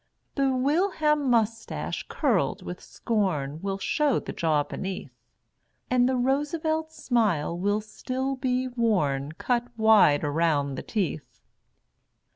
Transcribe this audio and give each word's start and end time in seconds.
The 0.33 0.51
Wilhelm 0.55 1.29
Moustache, 1.29 2.07
curled 2.09 2.63
with 2.63 2.81
scorn, 2.81 3.61
Will 3.61 3.77
show 3.77 4.17
the 4.17 4.33
jaw 4.33 4.63
beneath, 4.63 5.11
And 5.91 6.09
the 6.09 6.15
Roosevelt 6.15 6.91
Smile 6.91 7.55
will 7.55 7.81
still 7.81 8.35
be 8.35 8.67
worn 8.69 9.33
Cut 9.33 9.67
wide 9.77 10.23
around 10.23 10.73
the 10.73 10.81
teeth. 10.81 11.39